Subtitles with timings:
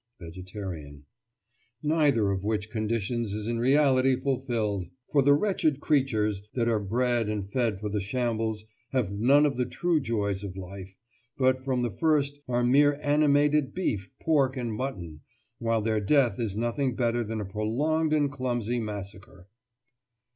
[0.19, 1.05] VEGETARIAN:
[1.83, 4.87] Neither of which conditions is in reality fulfilled!
[5.11, 9.57] For the wretched creatures that are bred and fed for the shambles have none of
[9.57, 10.95] the true joys of life,
[11.37, 15.21] but from the first are mere animated beef, pork, and mutton,
[15.59, 19.45] while their death is nothing better than a prolonged and clumsy massacre.